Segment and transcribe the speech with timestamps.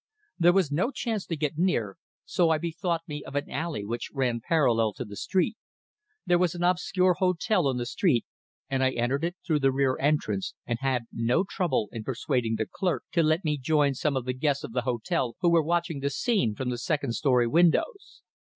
[0.39, 1.95] There was no chance to get near,
[2.25, 5.57] so I bethought me of an alley which ran parallel to the street.
[6.25, 8.25] There was an obscure hotel on the street,
[8.67, 12.65] and I entered it through the rear entrance, and had no trouble in persuading the
[12.65, 15.99] clerk to let me join some of the guests of the hotel who were watching
[15.99, 18.23] the scene from the second story windows.